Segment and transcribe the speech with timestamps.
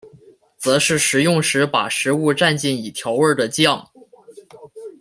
[0.57, 3.87] 则是食用时把食物蘸进已调味的酱。